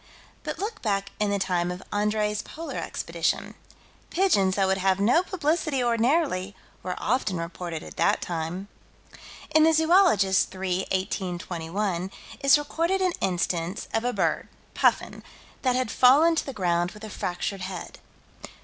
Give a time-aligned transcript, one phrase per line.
[0.41, 3.53] But look back in the time of Andrée's Polar Expedition.
[4.09, 8.67] Pigeons that would have no publicity ordinarily, were often reported at that time.
[9.53, 12.09] In the Zoologist, 3 18 21,
[12.39, 15.21] is recorded an instance of a bird (puffin)
[15.61, 17.99] that had fallen to the ground with a fractured head.